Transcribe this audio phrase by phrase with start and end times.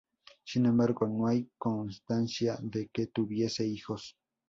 [0.43, 4.15] Sin embargo no hay constancia de que tuviese hijos.